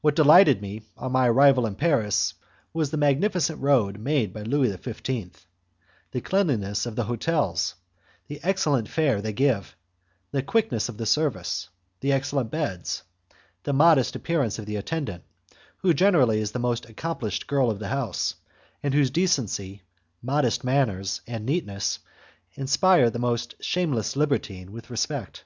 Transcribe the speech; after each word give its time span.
What 0.00 0.16
delighted 0.16 0.62
me, 0.62 0.80
on 0.96 1.12
my 1.12 1.28
arrival 1.28 1.66
in 1.66 1.74
Paris, 1.74 2.32
was 2.72 2.90
the 2.90 2.96
magnificent 2.96 3.60
road 3.60 3.98
made 3.98 4.32
by 4.32 4.40
Louis 4.40 4.70
XV., 4.74 5.44
the 6.12 6.22
cleanliness 6.22 6.86
of 6.86 6.96
the 6.96 7.04
hotels, 7.04 7.74
the 8.26 8.40
excellent 8.42 8.88
fare 8.88 9.20
they 9.20 9.34
give, 9.34 9.76
the 10.30 10.42
quickness 10.42 10.88
of 10.88 10.96
the 10.96 11.04
service, 11.04 11.68
the 12.00 12.10
excellent 12.10 12.50
beds, 12.50 13.02
the 13.64 13.74
modest 13.74 14.16
appearance 14.16 14.58
of 14.58 14.64
the 14.64 14.76
attendant, 14.76 15.24
who 15.82 15.92
generally 15.92 16.40
is 16.40 16.52
the 16.52 16.58
most 16.58 16.88
accomplished 16.88 17.46
girl 17.46 17.70
of 17.70 17.80
the 17.80 17.88
house, 17.88 18.34
and 18.82 18.94
whose 18.94 19.10
decency, 19.10 19.82
modest 20.22 20.64
manners, 20.64 21.20
and 21.26 21.44
neatness, 21.44 21.98
inspire 22.54 23.10
the 23.10 23.18
most 23.18 23.56
shameless 23.60 24.16
libertine 24.16 24.72
with 24.72 24.88
respect. 24.88 25.44